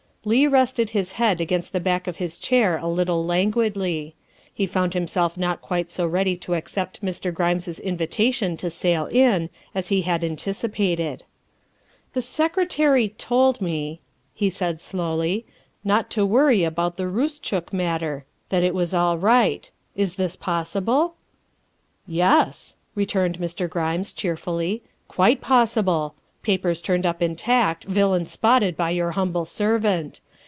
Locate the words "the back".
1.73-2.05